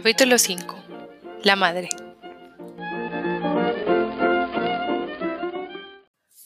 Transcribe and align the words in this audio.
Capítulo 0.00 0.38
5. 0.38 0.76
La 1.42 1.56
madre. 1.56 1.88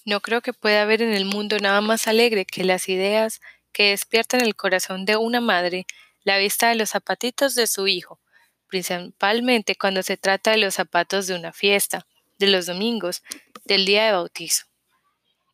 No 0.06 0.20
creo 0.22 0.40
que 0.40 0.54
pueda 0.54 0.80
haber 0.80 1.02
en 1.02 1.12
el 1.12 1.26
mundo 1.26 1.58
nada 1.58 1.82
más 1.82 2.08
alegre 2.08 2.46
que 2.46 2.64
las 2.64 2.88
ideas 2.88 3.42
que 3.70 3.90
despiertan 3.90 4.40
el 4.40 4.56
corazón 4.56 5.04
de 5.04 5.16
una 5.18 5.42
madre 5.42 5.84
la 6.24 6.38
vista 6.38 6.70
de 6.70 6.76
los 6.76 6.88
zapatitos 6.88 7.54
de 7.54 7.66
su 7.66 7.88
hijo, 7.88 8.20
principalmente 8.68 9.76
cuando 9.76 10.02
se 10.02 10.16
trata 10.16 10.52
de 10.52 10.56
los 10.56 10.72
zapatos 10.72 11.26
de 11.26 11.34
una 11.34 11.52
fiesta, 11.52 12.06
de 12.38 12.46
los 12.46 12.64
domingos, 12.64 13.22
del 13.66 13.84
día 13.84 14.06
de 14.06 14.12
bautizo. 14.12 14.64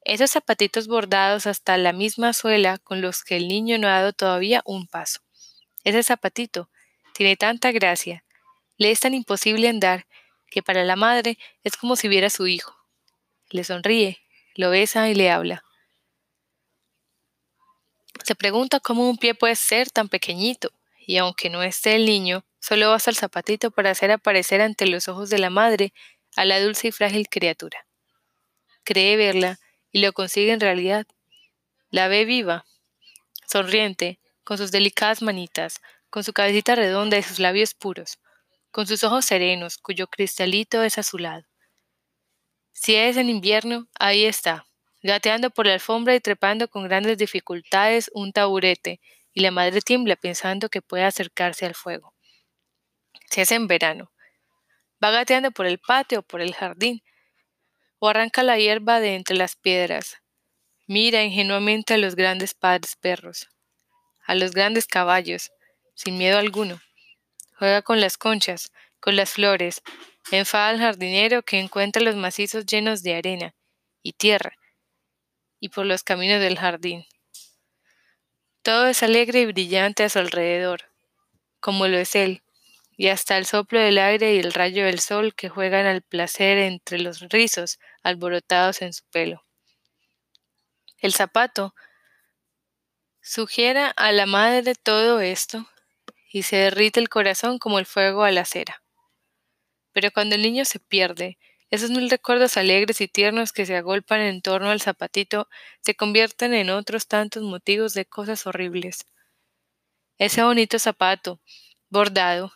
Esos 0.04 0.30
zapatitos 0.30 0.86
bordados 0.86 1.48
hasta 1.48 1.76
la 1.76 1.92
misma 1.92 2.32
suela 2.32 2.78
con 2.78 3.00
los 3.00 3.24
que 3.24 3.36
el 3.36 3.48
niño 3.48 3.76
no 3.76 3.88
ha 3.88 3.94
dado 3.94 4.12
todavía 4.12 4.62
un 4.66 4.86
paso. 4.86 5.18
Ese 5.82 6.04
zapatito 6.04 6.70
tiene 7.18 7.36
tanta 7.36 7.72
gracia, 7.72 8.22
le 8.76 8.92
es 8.92 9.00
tan 9.00 9.12
imposible 9.12 9.68
andar, 9.68 10.06
que 10.52 10.62
para 10.62 10.84
la 10.84 10.94
madre 10.94 11.36
es 11.64 11.76
como 11.76 11.96
si 11.96 12.06
viera 12.06 12.28
a 12.28 12.30
su 12.30 12.46
hijo. 12.46 12.76
Le 13.50 13.64
sonríe, 13.64 14.18
lo 14.54 14.70
besa 14.70 15.08
y 15.08 15.16
le 15.16 15.28
habla. 15.28 15.64
Se 18.22 18.36
pregunta 18.36 18.78
cómo 18.78 19.10
un 19.10 19.18
pie 19.18 19.34
puede 19.34 19.56
ser 19.56 19.90
tan 19.90 20.08
pequeñito, 20.08 20.70
y 21.08 21.16
aunque 21.16 21.50
no 21.50 21.64
esté 21.64 21.96
el 21.96 22.06
niño, 22.06 22.44
solo 22.60 22.90
basta 22.90 23.10
el 23.10 23.16
zapatito 23.16 23.72
para 23.72 23.90
hacer 23.90 24.12
aparecer 24.12 24.60
ante 24.60 24.86
los 24.86 25.08
ojos 25.08 25.28
de 25.28 25.40
la 25.40 25.50
madre 25.50 25.92
a 26.36 26.44
la 26.44 26.60
dulce 26.60 26.86
y 26.86 26.92
frágil 26.92 27.28
criatura. 27.28 27.84
Cree 28.84 29.16
verla 29.16 29.58
y 29.90 30.02
lo 30.02 30.12
consigue 30.12 30.52
en 30.52 30.60
realidad. 30.60 31.04
La 31.90 32.06
ve 32.06 32.24
viva, 32.24 32.64
sonriente, 33.44 34.20
con 34.44 34.56
sus 34.56 34.70
delicadas 34.70 35.20
manitas, 35.20 35.80
con 36.10 36.24
su 36.24 36.32
cabecita 36.32 36.74
redonda 36.74 37.18
y 37.18 37.22
sus 37.22 37.38
labios 37.38 37.74
puros, 37.74 38.18
con 38.70 38.86
sus 38.86 39.04
ojos 39.04 39.24
serenos, 39.24 39.78
cuyo 39.78 40.06
cristalito 40.06 40.82
es 40.82 40.98
azulado. 40.98 41.44
Si 42.72 42.94
es 42.94 43.16
en 43.16 43.28
invierno, 43.28 43.88
ahí 43.98 44.24
está, 44.24 44.66
gateando 45.02 45.50
por 45.50 45.66
la 45.66 45.74
alfombra 45.74 46.14
y 46.14 46.20
trepando 46.20 46.68
con 46.68 46.84
grandes 46.84 47.18
dificultades 47.18 48.10
un 48.14 48.32
taburete, 48.32 49.00
y 49.32 49.40
la 49.40 49.50
madre 49.50 49.80
tiembla 49.80 50.16
pensando 50.16 50.68
que 50.68 50.82
puede 50.82 51.04
acercarse 51.04 51.66
al 51.66 51.74
fuego. 51.74 52.14
Si 53.30 53.40
es 53.40 53.52
en 53.52 53.66
verano, 53.66 54.10
va 55.02 55.10
gateando 55.10 55.50
por 55.50 55.66
el 55.66 55.78
patio 55.78 56.20
o 56.20 56.22
por 56.22 56.40
el 56.40 56.54
jardín, 56.54 57.02
o 57.98 58.08
arranca 58.08 58.42
la 58.42 58.58
hierba 58.58 59.00
de 59.00 59.14
entre 59.14 59.36
las 59.36 59.56
piedras. 59.56 60.18
Mira 60.86 61.22
ingenuamente 61.22 61.94
a 61.94 61.98
los 61.98 62.16
grandes 62.16 62.54
padres 62.54 62.96
perros, 62.96 63.48
a 64.26 64.34
los 64.34 64.52
grandes 64.52 64.86
caballos, 64.86 65.50
sin 65.98 66.16
miedo 66.16 66.38
alguno. 66.38 66.80
Juega 67.58 67.82
con 67.82 68.00
las 68.00 68.16
conchas, 68.16 68.72
con 69.00 69.16
las 69.16 69.30
flores, 69.30 69.82
enfada 70.30 70.68
al 70.68 70.78
jardinero 70.78 71.42
que 71.42 71.58
encuentra 71.58 72.00
los 72.00 72.14
macizos 72.14 72.66
llenos 72.66 73.02
de 73.02 73.16
arena 73.16 73.54
y 74.00 74.12
tierra, 74.12 74.56
y 75.58 75.70
por 75.70 75.86
los 75.86 76.04
caminos 76.04 76.40
del 76.40 76.56
jardín. 76.56 77.04
Todo 78.62 78.86
es 78.86 79.02
alegre 79.02 79.40
y 79.40 79.46
brillante 79.46 80.04
a 80.04 80.08
su 80.08 80.20
alrededor, 80.20 80.84
como 81.58 81.88
lo 81.88 81.98
es 81.98 82.14
él, 82.14 82.42
y 82.96 83.08
hasta 83.08 83.36
el 83.36 83.44
soplo 83.44 83.80
del 83.80 83.98
aire 83.98 84.36
y 84.36 84.38
el 84.38 84.52
rayo 84.52 84.84
del 84.84 85.00
sol 85.00 85.34
que 85.34 85.48
juegan 85.48 85.86
al 85.86 86.02
placer 86.02 86.58
entre 86.58 87.00
los 87.00 87.28
rizos 87.28 87.80
alborotados 88.04 88.82
en 88.82 88.92
su 88.92 89.04
pelo. 89.10 89.44
El 90.98 91.12
zapato 91.12 91.74
sugiera 93.20 93.88
a 93.90 94.12
la 94.12 94.26
madre 94.26 94.76
todo 94.76 95.20
esto 95.20 95.68
y 96.30 96.42
se 96.42 96.56
derrite 96.56 97.00
el 97.00 97.08
corazón 97.08 97.58
como 97.58 97.78
el 97.78 97.86
fuego 97.86 98.24
a 98.24 98.30
la 98.30 98.44
cera. 98.44 98.82
Pero 99.92 100.10
cuando 100.10 100.34
el 100.34 100.42
niño 100.42 100.64
se 100.64 100.78
pierde, 100.78 101.38
esos 101.70 101.90
mil 101.90 102.08
recuerdos 102.08 102.56
alegres 102.56 103.00
y 103.00 103.08
tiernos 103.08 103.52
que 103.52 103.66
se 103.66 103.76
agolpan 103.76 104.20
en 104.20 104.40
torno 104.40 104.70
al 104.70 104.80
zapatito 104.80 105.48
se 105.80 105.94
convierten 105.94 106.54
en 106.54 106.70
otros 106.70 107.08
tantos 107.08 107.42
motivos 107.42 107.92
de 107.94 108.06
cosas 108.06 108.46
horribles. 108.46 109.06
Ese 110.16 110.42
bonito 110.42 110.78
zapato, 110.78 111.40
bordado, 111.90 112.52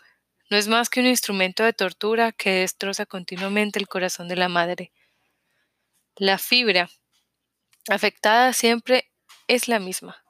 no 0.50 0.56
es 0.56 0.68
más 0.68 0.88
que 0.88 1.00
un 1.00 1.06
instrumento 1.06 1.62
de 1.62 1.72
tortura 1.72 2.32
que 2.32 2.50
destroza 2.50 3.06
continuamente 3.06 3.78
el 3.78 3.88
corazón 3.88 4.28
de 4.28 4.36
la 4.36 4.48
madre. 4.48 4.92
La 6.16 6.38
fibra 6.38 6.90
afectada 7.88 8.52
siempre 8.52 9.10
es 9.46 9.68
la 9.68 9.78
misma, 9.78 10.24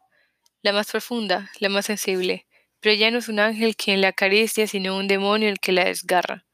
la 0.63 0.73
más 0.73 0.91
profunda, 0.91 1.51
la 1.59 1.69
más 1.69 1.87
sensible, 1.87 2.47
pero 2.83 2.97
ya 2.97 3.11
no 3.13 3.19
es 3.19 3.29
un 3.29 3.39
ángel 3.39 3.77
quien 3.77 4.01
la 4.01 4.09
acaricia, 4.09 4.67
sino 4.67 4.97
un 4.97 5.07
demonio 5.07 5.49
el 5.49 5.61
que 5.61 5.71
la 5.71 5.85
desgarra. 5.85 6.45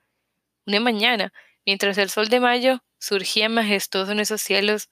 Una 0.67 0.79
mañana, 0.79 1.33
mientras 1.65 1.97
el 1.97 2.11
sol 2.11 2.29
de 2.29 2.39
mayo 2.39 2.85
surgía 2.99 3.49
majestuoso 3.49 4.13
en 4.13 4.21
esos 4.21 4.43
cielos 4.43 4.91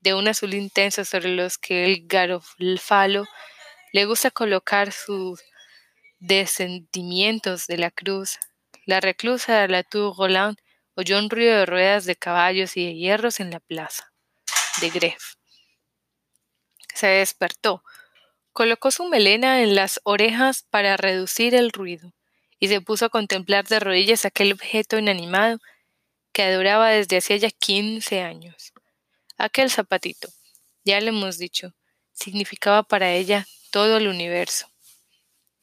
de 0.00 0.14
un 0.14 0.28
azul 0.28 0.54
intenso 0.54 1.04
sobre 1.04 1.34
los 1.34 1.58
que 1.58 1.84
el 1.84 2.06
garofalo 2.06 3.26
le 3.92 4.04
gusta 4.04 4.30
colocar 4.30 4.92
sus 4.92 5.42
descendimientos 6.20 7.66
de 7.66 7.78
la 7.78 7.90
cruz, 7.90 8.38
la 8.84 9.00
reclusa 9.00 9.62
de 9.62 9.68
la 9.68 9.82
Tour 9.82 10.16
Roland 10.16 10.56
oyó 10.94 11.18
un 11.18 11.28
ruido 11.28 11.58
de 11.58 11.66
ruedas 11.66 12.04
de 12.04 12.14
caballos 12.14 12.76
y 12.76 12.86
de 12.86 12.94
hierros 12.94 13.40
en 13.40 13.50
la 13.50 13.58
plaza 13.58 14.12
de 14.80 14.90
Gref. 14.90 15.34
Se 16.94 17.08
despertó, 17.08 17.82
Colocó 18.56 18.90
su 18.90 19.04
melena 19.04 19.60
en 19.60 19.74
las 19.74 20.00
orejas 20.02 20.64
para 20.70 20.96
reducir 20.96 21.54
el 21.54 21.72
ruido 21.72 22.14
y 22.58 22.68
se 22.68 22.80
puso 22.80 23.04
a 23.04 23.10
contemplar 23.10 23.66
de 23.66 23.80
rodillas 23.80 24.24
aquel 24.24 24.50
objeto 24.50 24.96
inanimado 24.96 25.58
que 26.32 26.42
adoraba 26.42 26.88
desde 26.88 27.18
hacía 27.18 27.36
ya 27.36 27.50
quince 27.50 28.22
años. 28.22 28.72
Aquel 29.36 29.70
zapatito, 29.70 30.30
ya 30.84 30.98
le 31.02 31.10
hemos 31.10 31.36
dicho, 31.36 31.74
significaba 32.14 32.82
para 32.82 33.12
ella 33.12 33.46
todo 33.70 33.98
el 33.98 34.08
universo. 34.08 34.72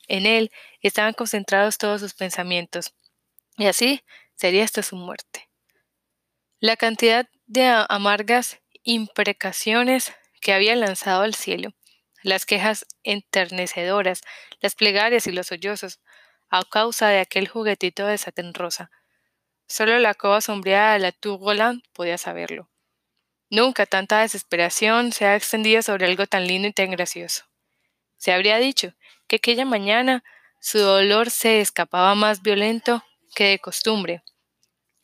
En 0.07 0.27
él 0.27 0.51
estaban 0.81 1.13
concentrados 1.13 1.79
todos 1.79 1.99
sus 1.99 2.13
pensamientos, 2.13 2.93
y 3.57 3.65
así 3.65 4.03
sería 4.35 4.65
hasta 4.65 4.83
su 4.83 4.97
muerte. 4.97 5.49
La 6.59 6.77
cantidad 6.77 7.27
de 7.47 7.65
amargas 7.89 8.59
imprecaciones 8.83 10.13
que 10.41 10.53
había 10.53 10.75
lanzado 10.75 11.23
al 11.23 11.33
cielo 11.33 11.73
las 12.23 12.45
quejas 12.45 12.85
enternecedoras, 13.03 14.21
las 14.59 14.75
plegarias 14.75 15.27
y 15.27 15.31
los 15.31 15.47
sollozos, 15.47 15.99
a 16.49 16.63
causa 16.63 17.09
de 17.09 17.19
aquel 17.19 17.47
juguetito 17.47 18.05
de 18.05 18.17
satén 18.17 18.53
rosa. 18.53 18.91
Solo 19.67 19.97
la 19.99 20.13
cova 20.13 20.41
sombreada 20.41 20.93
de 20.93 20.99
la 20.99 21.11
Tour 21.11 21.39
Roland 21.39 21.83
podía 21.93 22.17
saberlo. 22.17 22.69
Nunca 23.49 23.85
tanta 23.85 24.21
desesperación 24.21 25.11
se 25.11 25.25
ha 25.25 25.35
extendido 25.35 25.81
sobre 25.81 26.05
algo 26.05 26.25
tan 26.25 26.47
lindo 26.47 26.67
y 26.67 26.73
tan 26.73 26.91
gracioso. 26.91 27.45
Se 28.17 28.31
habría 28.31 28.57
dicho 28.57 28.93
que 29.27 29.35
aquella 29.35 29.65
mañana 29.65 30.23
su 30.59 30.79
dolor 30.79 31.29
se 31.29 31.59
escapaba 31.59 32.15
más 32.15 32.41
violento 32.41 33.03
que 33.35 33.49
de 33.49 33.59
costumbre, 33.59 34.23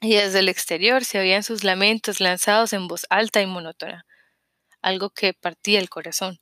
y 0.02 0.16
desde 0.16 0.40
el 0.40 0.50
exterior 0.50 1.04
se 1.04 1.20
oían 1.20 1.44
sus 1.44 1.64
lamentos 1.64 2.22
lanzados 2.22 2.74
en 2.74 2.88
voz 2.88 3.06
alta 3.10 3.42
y 3.42 3.46
monótona, 3.46 4.06
algo 4.82 5.10
que 5.10 5.34
partía 5.34 5.80
el 5.80 5.90
corazón. 5.90 6.40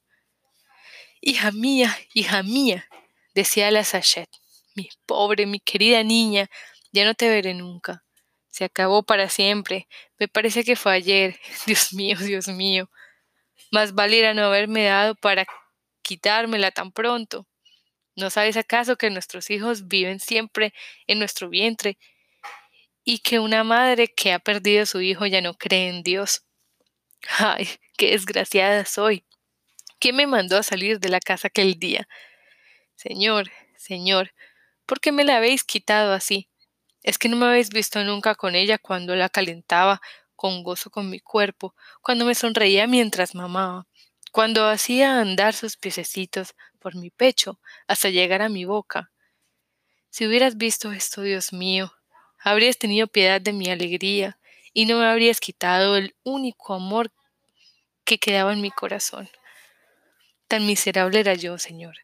Hija 1.22 1.52
mía, 1.52 1.98
hija 2.14 2.44
mía, 2.44 2.88
decía 3.34 3.72
la 3.72 3.84
Sachet, 3.84 4.30
mi 4.76 4.90
pobre, 5.06 5.46
mi 5.46 5.60
querida 5.60 6.04
niña, 6.04 6.50
ya 6.92 7.06
no 7.06 7.16
te 7.16 7.30
veré 7.30 7.54
nunca. 7.54 8.04
Se 8.50 8.66
acabó 8.66 9.04
para 9.04 9.30
siempre. 9.30 9.88
Me 10.18 10.28
parece 10.28 10.64
que 10.64 10.76
fue 10.76 10.94
ayer. 10.94 11.40
Dios 11.68 11.94
mío, 11.94 12.18
Dios 12.18 12.48
mío. 12.48 12.90
Más 13.72 13.94
valiera 13.94 14.34
no 14.34 14.46
haberme 14.46 14.86
dado 14.86 15.16
para 15.16 15.46
quitármela 16.02 16.72
tan 16.72 16.92
pronto. 16.92 17.48
¿No 18.16 18.32
sabes 18.32 18.58
acaso 18.58 18.98
que 18.98 19.12
nuestros 19.12 19.52
hijos 19.52 19.88
viven 19.88 20.20
siempre 20.20 20.74
en 21.06 21.20
nuestro 21.20 21.50
vientre 21.50 22.00
y 23.04 23.20
que 23.20 23.40
una 23.40 23.64
madre 23.64 24.08
que 24.08 24.34
ha 24.34 24.40
perdido 24.40 24.84
a 24.84 24.88
su 24.88 25.02
hijo 25.02 25.28
ya 25.28 25.42
no 25.42 25.54
cree 25.54 25.90
en 25.90 26.02
Dios? 26.02 26.44
Ay, 27.40 27.70
qué 27.98 28.12
desgraciada 28.12 28.86
soy. 28.86 29.27
¿Quién 30.00 30.16
me 30.16 30.28
mandó 30.28 30.58
a 30.58 30.64
salir 30.64 31.00
de 31.00 31.10
la 31.10 31.20
casa 31.20 31.48
aquel 31.48 31.80
día? 31.80 32.08
Señor, 32.96 33.50
señor, 33.76 34.34
¿por 34.86 35.00
qué 35.00 35.12
me 35.12 35.24
la 35.24 35.38
habéis 35.38 35.64
quitado 35.64 36.14
así? 36.14 36.50
Es 37.04 37.18
que 37.18 37.30
no 37.30 37.38
me 37.38 37.48
habéis 37.48 37.70
visto 37.70 38.04
nunca 38.04 38.36
con 38.36 38.56
ella 38.56 38.78
cuando 38.78 39.16
la 39.16 39.30
calentaba 39.30 40.02
con 40.36 40.62
gozo 40.64 40.92
con 40.92 41.10
mi 41.10 41.20
cuerpo, 41.20 41.76
cuando 42.02 42.26
me 42.26 42.36
sonreía 42.36 42.86
mientras 42.86 43.34
mamaba, 43.34 43.88
cuando 44.32 44.68
hacía 44.68 45.20
andar 45.20 45.56
sus 45.56 45.78
piececitos 45.78 46.54
por 46.80 46.96
mi 46.96 47.10
pecho 47.10 47.60
hasta 47.88 48.10
llegar 48.10 48.44
a 48.44 48.50
mi 48.50 48.66
boca. 48.66 49.12
Si 50.12 50.28
hubieras 50.28 50.58
visto 50.58 50.92
esto, 50.92 51.24
Dios 51.24 51.54
mío, 51.54 51.92
habrías 52.40 52.78
tenido 52.78 53.08
piedad 53.08 53.42
de 53.42 53.52
mi 53.52 53.70
alegría 53.70 54.38
y 54.74 54.86
no 54.86 55.00
me 55.00 55.08
habrías 55.08 55.40
quitado 55.40 55.98
el 55.98 56.16
único 56.24 56.76
amor 56.76 57.12
que 58.06 58.20
quedaba 58.20 58.54
en 58.54 58.62
mi 58.62 58.70
corazón. 58.70 59.28
Tan 60.48 60.66
miserable 60.66 61.20
era 61.20 61.34
yo, 61.34 61.58
Señor, 61.58 61.98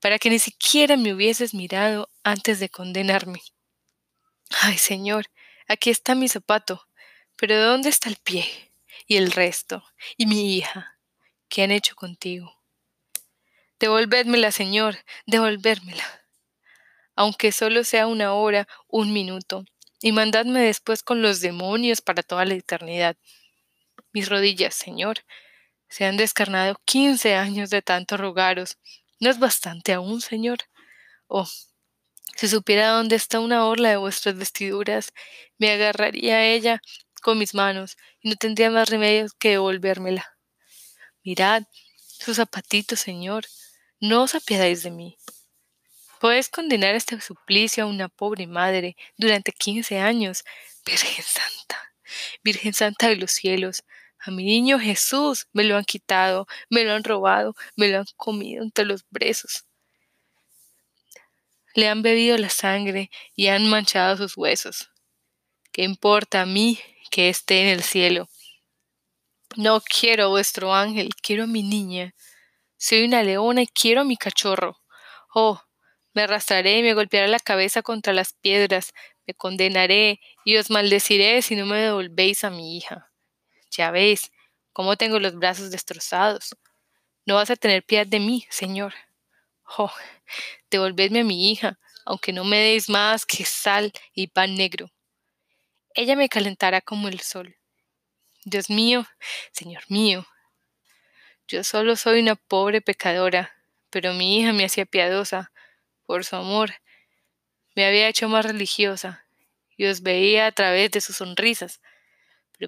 para 0.00 0.18
que 0.18 0.30
ni 0.30 0.38
siquiera 0.38 0.96
me 0.96 1.12
hubieses 1.12 1.52
mirado 1.52 2.10
antes 2.22 2.60
de 2.60 2.68
condenarme. 2.68 3.42
Ay, 4.62 4.78
Señor, 4.78 5.26
aquí 5.66 5.90
está 5.90 6.14
mi 6.14 6.28
zapato, 6.28 6.86
pero 7.36 7.60
¿dónde 7.60 7.88
está 7.88 8.08
el 8.08 8.16
pie? 8.16 8.46
Y 9.08 9.16
el 9.16 9.32
resto, 9.32 9.84
y 10.16 10.26
mi 10.26 10.56
hija, 10.56 10.98
¿qué 11.48 11.64
han 11.64 11.70
hecho 11.72 11.96
contigo? 11.96 12.56
Devolvédmela, 13.78 14.52
Señor, 14.52 14.98
devolvérmela. 15.26 16.04
Aunque 17.14 17.52
solo 17.52 17.84
sea 17.84 18.06
una 18.06 18.32
hora, 18.32 18.68
un 18.88 19.12
minuto, 19.12 19.64
y 20.00 20.12
mandadme 20.12 20.60
después 20.60 21.02
con 21.02 21.20
los 21.20 21.40
demonios 21.40 22.00
para 22.00 22.22
toda 22.22 22.44
la 22.44 22.54
eternidad. 22.54 23.16
Mis 24.12 24.28
rodillas, 24.28 24.74
Señor, 24.74 25.24
se 25.88 26.04
han 26.04 26.16
descarnado 26.16 26.80
quince 26.84 27.34
años 27.34 27.70
de 27.70 27.82
tanto 27.82 28.16
rogaros. 28.16 28.78
¿No 29.20 29.30
es 29.30 29.38
bastante 29.38 29.92
aún, 29.92 30.20
Señor? 30.20 30.58
Oh, 31.26 31.48
si 32.36 32.48
supiera 32.48 32.88
dónde 32.88 33.16
está 33.16 33.40
una 33.40 33.64
orla 33.64 33.88
de 33.88 33.96
vuestras 33.96 34.36
vestiduras, 34.36 35.12
me 35.56 35.70
agarraría 35.70 36.36
a 36.36 36.44
ella 36.44 36.80
con 37.22 37.38
mis 37.38 37.54
manos 37.54 37.96
y 38.20 38.28
no 38.28 38.36
tendría 38.36 38.70
más 38.70 38.90
remedio 38.90 39.26
que 39.38 39.50
devolvérmela. 39.50 40.36
Mirad, 41.24 41.62
sus 41.96 42.36
zapatitos, 42.36 43.00
Señor, 43.00 43.46
no 44.00 44.22
os 44.22 44.34
apiadáis 44.34 44.82
de 44.82 44.90
mí. 44.90 45.16
Podéis 46.20 46.48
condenar 46.48 46.94
este 46.94 47.20
suplicio 47.20 47.84
a 47.84 47.86
una 47.86 48.08
pobre 48.08 48.46
madre 48.46 48.96
durante 49.16 49.52
quince 49.52 49.98
años. 49.98 50.44
Virgen 50.84 51.24
Santa, 51.24 51.94
Virgen 52.44 52.74
Santa 52.74 53.08
de 53.08 53.16
los 53.16 53.32
cielos, 53.32 53.82
a 54.26 54.30
mi 54.30 54.44
niño 54.44 54.78
Jesús 54.78 55.46
me 55.52 55.64
lo 55.64 55.76
han 55.76 55.84
quitado, 55.84 56.46
me 56.68 56.84
lo 56.84 56.92
han 56.92 57.04
robado, 57.04 57.54
me 57.76 57.88
lo 57.88 57.98
han 58.00 58.06
comido 58.16 58.62
entre 58.62 58.84
los 58.84 59.04
brezos. 59.10 59.64
Le 61.74 61.88
han 61.88 62.02
bebido 62.02 62.36
la 62.38 62.50
sangre 62.50 63.10
y 63.34 63.48
han 63.48 63.68
manchado 63.68 64.16
sus 64.16 64.36
huesos. 64.36 64.90
¿Qué 65.72 65.82
importa 65.82 66.42
a 66.42 66.46
mí 66.46 66.80
que 67.10 67.28
esté 67.28 67.62
en 67.62 67.68
el 67.68 67.82
cielo? 67.82 68.28
No 69.56 69.80
quiero 69.80 70.24
a 70.24 70.28
vuestro 70.28 70.74
ángel, 70.74 71.14
quiero 71.14 71.44
a 71.44 71.46
mi 71.46 71.62
niña. 71.62 72.14
Soy 72.76 73.04
una 73.04 73.22
leona 73.22 73.62
y 73.62 73.66
quiero 73.66 74.00
a 74.00 74.04
mi 74.04 74.16
cachorro. 74.16 74.80
Oh, 75.34 75.62
me 76.14 76.22
arrastraré 76.22 76.78
y 76.78 76.82
me 76.82 76.94
golpearé 76.94 77.28
la 77.28 77.38
cabeza 77.38 77.82
contra 77.82 78.12
las 78.12 78.32
piedras, 78.32 78.92
me 79.26 79.34
condenaré 79.34 80.18
y 80.44 80.56
os 80.56 80.70
maldeciré 80.70 81.42
si 81.42 81.56
no 81.56 81.66
me 81.66 81.78
devolvéis 81.78 82.42
a 82.44 82.50
mi 82.50 82.76
hija. 82.76 83.12
Ya 83.76 83.90
veis 83.90 84.32
cómo 84.72 84.96
tengo 84.96 85.18
los 85.18 85.34
brazos 85.34 85.70
destrozados. 85.70 86.56
No 87.24 87.34
vas 87.34 87.50
a 87.50 87.56
tener 87.56 87.84
piedad 87.84 88.06
de 88.06 88.20
mí, 88.20 88.46
Señor. 88.50 88.94
Oh, 89.78 89.92
devolvedme 90.70 91.20
a 91.20 91.24
mi 91.24 91.50
hija, 91.50 91.78
aunque 92.04 92.32
no 92.32 92.44
me 92.44 92.58
deis 92.58 92.88
más 92.88 93.26
que 93.26 93.44
sal 93.44 93.92
y 94.14 94.28
pan 94.28 94.54
negro. 94.54 94.90
Ella 95.94 96.14
me 96.14 96.28
calentará 96.28 96.80
como 96.80 97.08
el 97.08 97.20
sol. 97.20 97.56
Dios 98.44 98.70
mío, 98.70 99.06
Señor 99.52 99.82
mío, 99.88 100.24
yo 101.48 101.62
solo 101.62 101.94
soy 101.94 102.20
una 102.20 102.34
pobre 102.34 102.80
pecadora, 102.80 103.54
pero 103.90 104.12
mi 104.14 104.38
hija 104.38 104.52
me 104.52 104.64
hacía 104.64 104.84
piadosa, 104.84 105.52
por 106.04 106.24
su 106.24 106.34
amor. 106.34 106.74
Me 107.76 107.86
había 107.86 108.08
hecho 108.08 108.28
más 108.28 108.44
religiosa, 108.44 109.24
y 109.76 109.86
os 109.86 110.02
veía 110.02 110.46
a 110.46 110.52
través 110.52 110.90
de 110.90 111.00
sus 111.00 111.16
sonrisas, 111.16 111.80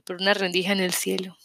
por 0.04 0.20
una 0.20 0.34
rendija 0.34 0.72
en 0.72 0.80
el 0.80 0.92
cielo. 0.92 1.36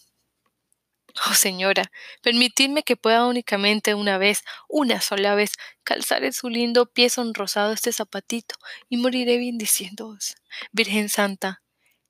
Oh 1.27 1.33
señora, 1.33 1.91
permitidme 2.21 2.83
que 2.83 2.95
pueda 2.95 3.27
únicamente 3.27 3.93
una 3.93 4.17
vez, 4.17 4.43
una 4.67 4.99
sola 4.99 5.35
vez, 5.35 5.51
calzar 5.83 6.23
en 6.23 6.33
su 6.33 6.49
lindo 6.49 6.87
pie 6.87 7.09
sonrosado 7.09 7.71
este 7.71 7.91
zapatito 7.91 8.55
y 8.89 8.97
moriré 8.97 9.37
bendiciéndoos. 9.37 10.35
Virgen 10.71 11.09
Santa, 11.09 11.61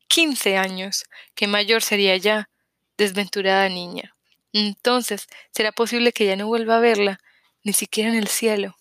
quince 0.08 0.58
años, 0.58 1.04
que 1.36 1.48
mayor 1.48 1.82
sería 1.82 2.16
ya, 2.18 2.50
desventurada 2.98 3.68
niña. 3.68 4.16
Entonces 4.54 5.28
será 5.52 5.72
posible 5.72 6.14
que 6.14 6.26
ya 6.26 6.36
no 6.36 6.48
vuelva 6.48 6.78
a 6.78 6.80
verla, 6.80 7.20
ni 7.64 7.74
siquiera 7.74 8.10
en 8.10 8.16
el 8.16 8.28
cielo 8.28 8.78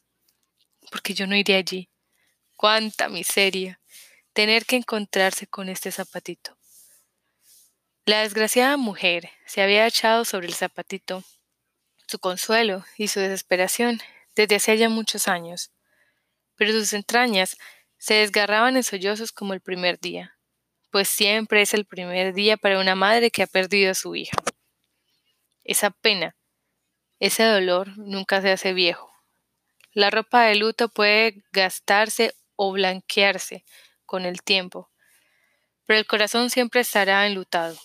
porque 0.92 1.14
yo 1.14 1.26
no 1.26 1.34
iré 1.34 1.56
allí. 1.56 1.88
¡Cuánta 2.54 3.08
miseria! 3.08 3.80
Tener 4.34 4.66
que 4.66 4.76
encontrarse 4.76 5.46
con 5.46 5.70
este 5.70 5.90
zapatito. 5.90 6.56
La 8.04 8.22
desgraciada 8.22 8.76
mujer 8.76 9.30
se 9.46 9.62
había 9.62 9.86
echado 9.86 10.24
sobre 10.24 10.48
el 10.48 10.54
zapatito 10.54 11.22
su 12.08 12.18
consuelo 12.18 12.84
y 12.98 13.06
su 13.06 13.20
desesperación 13.20 14.00
desde 14.34 14.56
hace 14.56 14.76
ya 14.76 14.88
muchos 14.88 15.28
años, 15.28 15.70
pero 16.56 16.72
sus 16.72 16.92
entrañas 16.94 17.56
se 17.98 18.14
desgarraban 18.14 18.76
en 18.76 18.82
sollozos 18.82 19.30
como 19.30 19.54
el 19.54 19.60
primer 19.60 20.00
día, 20.00 20.36
pues 20.90 21.08
siempre 21.08 21.62
es 21.62 21.74
el 21.74 21.84
primer 21.84 22.34
día 22.34 22.56
para 22.56 22.80
una 22.80 22.96
madre 22.96 23.30
que 23.30 23.44
ha 23.44 23.46
perdido 23.46 23.92
a 23.92 23.94
su 23.94 24.16
hija. 24.16 24.36
Esa 25.62 25.90
pena, 25.90 26.34
ese 27.20 27.44
dolor 27.44 27.96
nunca 27.96 28.42
se 28.42 28.50
hace 28.50 28.72
viejo, 28.72 29.12
la 29.92 30.10
ropa 30.10 30.42
de 30.42 30.56
luto 30.56 30.88
puede 30.88 31.44
gastarse 31.52 32.34
o 32.56 32.72
blanquearse 32.72 33.64
con 34.06 34.26
el 34.26 34.42
tiempo, 34.42 34.90
pero 35.86 36.00
el 36.00 36.06
corazón 36.06 36.50
siempre 36.50 36.80
estará 36.80 37.24
enlutado. 37.28 37.78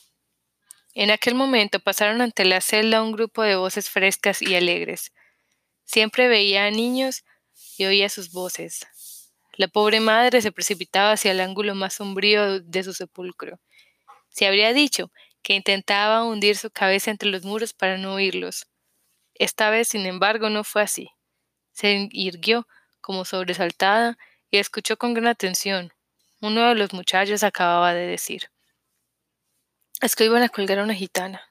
En 0.97 1.11
aquel 1.11 1.35
momento 1.35 1.79
pasaron 1.79 2.21
ante 2.21 2.43
la 2.43 2.59
celda 2.59 3.03
un 3.03 3.11
grupo 3.11 3.43
de 3.43 3.55
voces 3.55 3.89
frescas 3.89 4.41
y 4.41 4.55
alegres. 4.55 5.13
Siempre 5.85 6.27
veía 6.27 6.65
a 6.65 6.71
niños 6.71 7.23
y 7.77 7.85
oía 7.85 8.09
sus 8.09 8.31
voces. 8.31 8.87
La 9.53 9.67
pobre 9.67 9.99
madre 9.99 10.41
se 10.41 10.51
precipitaba 10.51 11.11
hacia 11.11 11.31
el 11.31 11.39
ángulo 11.39 11.75
más 11.75 11.93
sombrío 11.93 12.59
de 12.59 12.83
su 12.83 12.93
sepulcro. 12.93 13.59
Se 14.29 14.47
habría 14.47 14.73
dicho 14.73 15.11
que 15.43 15.53
intentaba 15.53 16.23
hundir 16.23 16.57
su 16.57 16.71
cabeza 16.71 17.11
entre 17.11 17.29
los 17.29 17.43
muros 17.43 17.73
para 17.73 17.97
no 17.97 18.15
oírlos. 18.15 18.67
Esta 19.35 19.69
vez, 19.69 19.87
sin 19.89 20.05
embargo, 20.05 20.49
no 20.49 20.63
fue 20.63 20.81
así 20.81 21.11
se 21.77 22.09
irguió 22.11 22.67
como 23.01 23.23
sobresaltada 23.23 24.17
y 24.49 24.57
escuchó 24.57 24.97
con 24.97 25.13
gran 25.13 25.27
atención. 25.27 25.93
Uno 26.41 26.67
de 26.69 26.73
los 26.73 26.91
muchachos 26.91 27.43
acababa 27.43 27.93
de 27.93 28.07
decir 28.07 28.49
es 30.01 30.15
que 30.15 30.25
iban 30.25 30.43
a 30.43 30.49
colgar 30.49 30.79
a 30.79 30.83
una 30.83 30.93
gitana. 30.93 31.41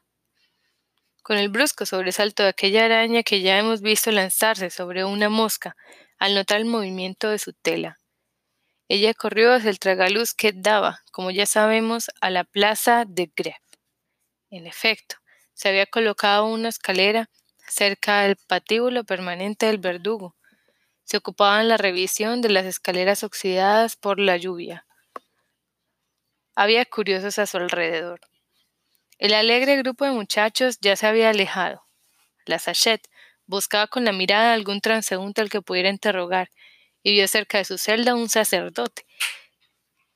Con 1.22 1.38
el 1.38 1.48
brusco 1.48 1.84
sobresalto 1.84 2.44
de 2.44 2.50
aquella 2.50 2.84
araña 2.84 3.24
que 3.24 3.40
ya 3.40 3.58
hemos 3.58 3.80
visto 3.80 4.12
lanzarse 4.12 4.70
sobre 4.70 5.04
una 5.04 5.28
mosca 5.28 5.76
al 6.18 6.34
notar 6.34 6.58
el 6.58 6.66
movimiento 6.66 7.28
de 7.28 7.38
su 7.38 7.52
tela. 7.52 7.98
Ella 8.88 9.14
corrió 9.14 9.52
hacia 9.52 9.70
el 9.70 9.80
tragaluz 9.80 10.32
que 10.32 10.52
daba, 10.52 11.00
como 11.10 11.32
ya 11.32 11.46
sabemos, 11.46 12.10
a 12.20 12.30
la 12.30 12.44
plaza 12.44 13.04
de 13.04 13.32
Gref. 13.34 13.56
En 14.50 14.68
efecto, 14.68 15.16
se 15.52 15.68
había 15.68 15.86
colocado 15.86 16.46
una 16.46 16.68
escalera 16.68 17.28
cerca 17.66 18.22
del 18.22 18.36
patíbulo 18.36 19.02
permanente 19.02 19.66
del 19.66 19.78
verdugo. 19.78 20.36
Se 21.02 21.16
ocupaba 21.16 21.60
en 21.60 21.68
la 21.68 21.76
revisión 21.76 22.42
de 22.42 22.50
las 22.50 22.64
escaleras 22.64 23.24
oxidadas 23.24 23.96
por 23.96 24.20
la 24.20 24.36
lluvia. 24.36 24.86
Había 26.54 26.84
curiosos 26.84 27.40
a 27.40 27.46
su 27.46 27.56
alrededor. 27.56 28.20
El 29.18 29.32
alegre 29.32 29.76
grupo 29.76 30.04
de 30.04 30.10
muchachos 30.10 30.78
ya 30.80 30.94
se 30.94 31.06
había 31.06 31.30
alejado. 31.30 31.86
La 32.44 32.58
Sachet 32.58 33.08
buscaba 33.46 33.86
con 33.86 34.04
la 34.04 34.12
mirada 34.12 34.52
algún 34.52 34.80
transeúnte 34.80 35.40
al 35.40 35.48
que 35.48 35.62
pudiera 35.62 35.88
interrogar 35.88 36.50
y 37.02 37.12
vio 37.12 37.26
cerca 37.26 37.58
de 37.58 37.64
su 37.64 37.78
celda 37.78 38.14
un 38.14 38.28
sacerdote 38.28 39.06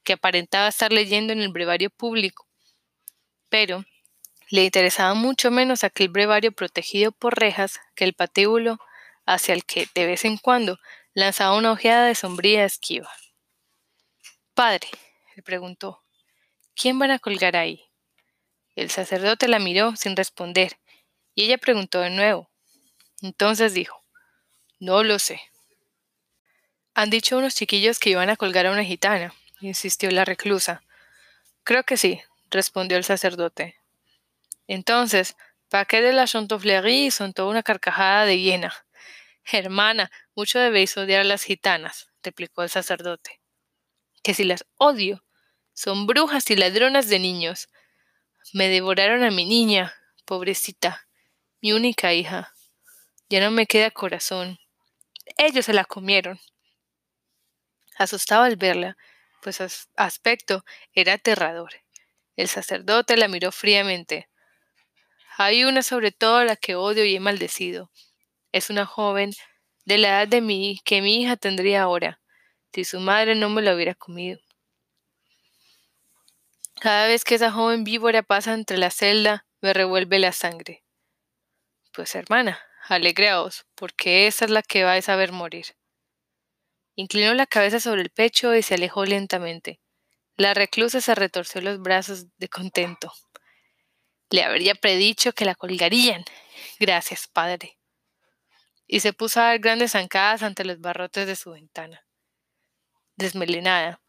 que 0.02 0.14
aparentaba 0.14 0.69
estar 0.69 0.92
leyendo 0.92 1.33
en 1.33 1.40
el 1.40 1.49
brevario 1.49 1.88
público. 1.88 2.47
Pero 3.49 3.85
le 4.50 4.64
interesaba 4.64 5.14
mucho 5.14 5.50
menos 5.50 5.85
aquel 5.85 6.09
brevario 6.09 6.52
protegido 6.52 7.12
por 7.12 7.38
rejas 7.38 7.80
que 7.95 8.04
el 8.04 8.14
patíbulo 8.14 8.78
hacia 9.25 9.54
el 9.54 9.64
que, 9.64 9.88
de 9.95 10.07
vez 10.07 10.25
en 10.25 10.37
cuando, 10.37 10.78
lanzaba 11.14 11.57
una 11.57 11.73
ojeada 11.73 12.07
de 12.07 12.14
sombría 12.14 12.64
esquiva. 12.64 13.11
Padre, 14.54 14.88
le 15.37 15.42
preguntó, 15.42 16.02
¿quién 16.75 16.99
van 16.99 17.12
a 17.12 17.19
colgar 17.19 17.57
ahí? 17.57 17.89
El 18.75 18.91
sacerdote 18.91 19.49
la 19.49 19.59
miró 19.59 19.97
sin 19.97 20.17
responder, 20.17 20.79
y 21.35 21.45
ella 21.45 21.59
preguntó 21.59 22.00
de 22.00 22.11
nuevo. 22.11 22.50
Entonces 23.23 23.75
dijo, 23.75 24.05
No 24.79 25.03
lo 25.03 25.19
sé. 25.19 25.41
Han 26.95 27.11
dicho 27.11 27.39
unos 27.39 27.55
chiquillos 27.55 27.99
que 27.99 28.11
iban 28.11 28.31
a 28.31 28.37
colgar 28.37 28.67
a 28.67 28.73
una 28.73 28.85
gitana, 28.85 29.35
insistió 29.61 30.11
la 30.11 30.25
reclusa. 30.25 30.83
Creo 31.65 31.85
que 31.85 31.97
sí, 31.97 32.21
respondió 32.50 32.97
el 32.97 33.05
sacerdote. 33.05 33.77
Entonces, 34.67 35.37
qué 35.89 36.03
de 36.03 36.12
la 36.12 36.27
chantouflerie 36.27 37.11
toda 37.35 37.49
una 37.49 37.62
carcajada 37.62 38.25
de 38.25 38.41
hiena. 38.41 38.75
Hermana, 39.45 40.11
mucho 40.35 40.59
debéis 40.59 40.97
odiar 40.97 41.21
a 41.21 41.25
las 41.25 41.45
gitanas, 41.45 42.11
replicó 42.23 42.62
el 42.62 42.71
sacerdote. 42.71 43.41
Que 44.23 44.35
si 44.35 44.45
las 44.45 44.67
odio, 44.77 45.25
son 45.73 46.07
brujas 46.07 46.50
y 46.50 46.57
ladronas 46.57 47.09
de 47.09 47.19
niños. 47.19 47.69
Me 48.52 48.68
devoraron 48.68 49.23
a 49.23 49.30
mi 49.30 49.44
niña, 49.44 49.94
pobrecita, 50.25 51.06
mi 51.61 51.73
única 51.73 52.12
hija. 52.14 52.52
Ya 53.28 53.40
no 53.40 53.50
me 53.50 53.66
queda 53.66 53.90
corazón. 53.90 54.59
Ellos 55.38 55.66
se 55.66 55.73
la 55.73 55.85
comieron. 55.85 56.40
asustado 57.97 58.44
al 58.44 58.56
verla, 58.56 58.97
pues 59.42 59.56
su 59.56 59.64
aspecto 59.97 60.64
era 60.94 61.14
aterrador. 61.14 61.70
El 62.37 62.49
sacerdote 62.49 63.16
la 63.16 63.28
miró 63.28 63.52
fríamente. 63.52 64.28
Hay 65.37 65.64
una 65.64 65.82
sobre 65.82 66.11
todo 66.11 66.38
a 66.38 66.44
la 66.44 66.56
que 66.56 66.75
odio 66.75 67.04
y 67.04 67.16
he 67.16 67.20
maldecido. 67.20 67.90
Es 68.52 68.70
una 68.70 68.87
joven 68.87 69.32
de 69.85 69.99
la 69.99 70.09
edad 70.09 70.28
de 70.28 70.40
mí 70.40 70.80
que 70.85 71.02
mi 71.02 71.23
hija 71.23 71.37
tendría 71.37 71.82
ahora, 71.82 72.20
si 72.73 72.85
su 72.85 73.00
madre 73.00 73.35
no 73.35 73.49
me 73.49 73.62
la 73.62 73.75
hubiera 73.75 73.94
comido. 73.94 74.40
Cada 76.80 77.06
vez 77.06 77.25
que 77.25 77.34
esa 77.34 77.52
joven 77.52 77.84
víbora 77.84 78.22
pasa 78.22 78.54
entre 78.54 78.78
la 78.78 78.90
celda, 78.90 79.44
me 79.60 79.75
revuelve 79.75 80.18
la 80.18 80.32
sangre. 80.32 80.82
Pues 81.92 82.14
hermana, 82.14 82.58
alegraos, 82.88 83.66
porque 83.75 84.26
esa 84.26 84.46
es 84.46 84.50
la 84.50 84.62
que 84.62 84.82
vais 84.84 85.06
a 85.10 85.16
ver 85.16 85.30
morir. 85.30 85.66
Inclinó 86.94 87.34
la 87.34 87.46
cabeza 87.46 87.80
sobre 87.80 88.00
el 88.00 88.08
pecho 88.08 88.54
y 88.54 88.62
se 88.62 88.76
alejó 88.76 89.04
lentamente. 89.04 89.78
La 90.38 90.54
reclusa 90.54 91.02
se 91.02 91.14
retorció 91.14 91.60
los 91.60 91.82
brazos 91.82 92.26
de 92.38 92.49
contento. 92.49 93.12
Le 94.30 94.42
habría 94.42 94.75
predicho 94.75 95.32
que 95.32 95.44
la 95.44 95.54
colgarían. 95.54 96.25
Gracias, 96.78 97.28
padre. 97.28 97.78
Y 98.87 99.00
se 99.00 99.12
puso 99.12 99.40
a 99.40 99.49
dar 99.49 99.58
grandes 99.58 99.92
zancadas 99.92 100.42
ante 100.42 100.64
los 100.64 100.80
barrotes 100.80 101.26
de 101.26 101.37
su 101.37 101.50
ventana. 101.50 102.06
Desmelenada, 103.16 104.00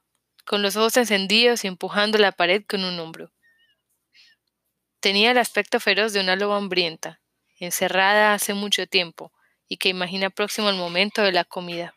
con 0.46 0.62
los 0.62 0.76
ojos 0.76 0.98
encendidos 0.98 1.64
y 1.64 1.68
empujando 1.68 2.18
la 2.18 2.32
pared 2.32 2.64
con 2.68 2.84
un 2.84 3.00
hombro. 3.00 3.32
Tenía 5.00 5.32
el 5.32 5.38
aspecto 5.38 5.80
feroz 5.80 6.14
de 6.14 6.20
una 6.20 6.36
loba 6.36 6.58
hambrienta, 6.58 7.22
encerrada 7.58 8.34
hace 8.34 8.54
mucho 8.54 8.86
tiempo, 8.88 9.32
y 9.68 9.78
que 9.78 9.90
imagina 9.90 10.30
próximo 10.30 10.68
al 10.68 10.76
momento 10.76 11.22
de 11.24 11.32
la 11.32 11.44
comida. 11.44 11.96